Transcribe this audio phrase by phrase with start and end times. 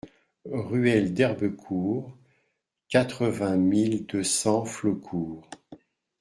[0.51, 2.17] Ruelle d'Herbecourt,
[2.89, 5.47] quatre-vingt mille deux cents Flaucourt